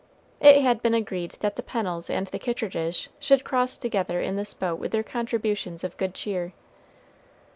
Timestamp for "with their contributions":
4.79-5.83